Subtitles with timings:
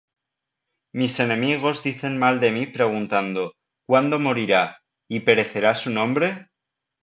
[1.01, 3.53] Mis enemigos dicen mal de mí preguntando:
[3.87, 6.47] ¿Cuándo morirá, y perecerá su nombre?